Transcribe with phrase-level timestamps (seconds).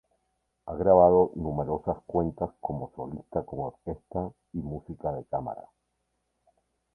[0.65, 5.61] Ha grabado numerosas obras como solista con orquesta y música de cámara.